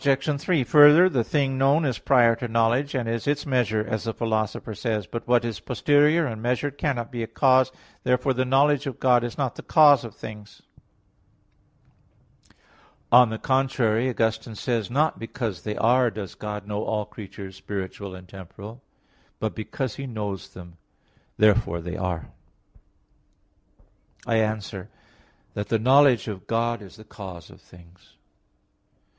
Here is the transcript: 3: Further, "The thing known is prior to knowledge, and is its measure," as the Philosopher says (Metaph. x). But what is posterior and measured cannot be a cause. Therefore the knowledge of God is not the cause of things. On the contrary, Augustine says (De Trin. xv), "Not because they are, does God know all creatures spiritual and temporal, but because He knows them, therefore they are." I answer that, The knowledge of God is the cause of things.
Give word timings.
3: 0.39 0.63
Further, 0.63 1.09
"The 1.09 1.23
thing 1.23 1.59
known 1.59 1.85
is 1.85 1.99
prior 1.99 2.35
to 2.37 2.47
knowledge, 2.47 2.95
and 2.95 3.07
is 3.07 3.27
its 3.27 3.45
measure," 3.45 3.85
as 3.87 4.05
the 4.05 4.15
Philosopher 4.15 4.73
says 4.73 5.03
(Metaph. 5.05 5.05
x). 5.05 5.11
But 5.11 5.27
what 5.27 5.45
is 5.45 5.59
posterior 5.59 6.25
and 6.25 6.41
measured 6.41 6.79
cannot 6.79 7.11
be 7.11 7.21
a 7.21 7.27
cause. 7.27 7.71
Therefore 8.03 8.33
the 8.33 8.43
knowledge 8.43 8.87
of 8.87 8.99
God 8.99 9.23
is 9.23 9.37
not 9.37 9.53
the 9.53 9.61
cause 9.61 10.03
of 10.03 10.15
things. 10.15 10.63
On 13.11 13.29
the 13.29 13.37
contrary, 13.37 14.09
Augustine 14.09 14.55
says 14.55 14.87
(De 14.87 14.87
Trin. 14.87 14.93
xv), 14.93 14.99
"Not 14.99 15.19
because 15.19 15.61
they 15.61 15.75
are, 15.77 16.09
does 16.09 16.33
God 16.33 16.65
know 16.65 16.83
all 16.83 17.05
creatures 17.05 17.55
spiritual 17.55 18.15
and 18.15 18.27
temporal, 18.27 18.81
but 19.39 19.53
because 19.53 19.97
He 19.97 20.07
knows 20.07 20.49
them, 20.49 20.77
therefore 21.37 21.79
they 21.79 21.95
are." 21.95 22.31
I 24.25 24.37
answer 24.37 24.89
that, 25.53 25.69
The 25.69 25.77
knowledge 25.77 26.27
of 26.27 26.47
God 26.47 26.81
is 26.81 26.95
the 26.95 27.03
cause 27.03 27.51
of 27.51 27.61
things. 27.61 28.15